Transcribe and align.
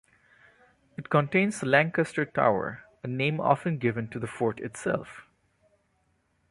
It 0.97 1.11
contains 1.11 1.59
the 1.59 1.67
Lancaster 1.67 2.25
Tower, 2.25 2.85
a 3.03 3.07
name 3.07 3.39
often 3.39 3.77
given 3.77 4.07
to 4.09 4.17
the 4.17 4.25
fort 4.25 4.59
itself. 4.59 5.27